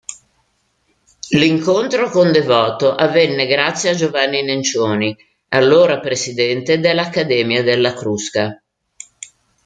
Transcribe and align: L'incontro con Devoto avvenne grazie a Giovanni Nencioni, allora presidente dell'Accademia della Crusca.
L'incontro 1.37 2.09
con 2.09 2.31
Devoto 2.31 2.95
avvenne 2.95 3.45
grazie 3.45 3.91
a 3.91 3.93
Giovanni 3.93 4.41
Nencioni, 4.41 5.15
allora 5.49 5.99
presidente 5.99 6.79
dell'Accademia 6.79 7.61
della 7.61 7.93
Crusca. 7.93 8.59